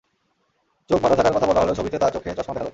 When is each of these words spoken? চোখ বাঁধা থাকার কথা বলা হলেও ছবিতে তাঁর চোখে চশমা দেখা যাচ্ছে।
চোখ 0.89 0.99
বাঁধা 1.01 1.15
থাকার 1.15 1.33
কথা 1.35 1.47
বলা 1.47 1.61
হলেও 1.61 1.75
ছবিতে 1.75 1.97
তাঁর 1.97 2.11
চোখে 2.13 2.29
চশমা 2.29 2.53
দেখা 2.53 2.57
যাচ্ছে। 2.57 2.69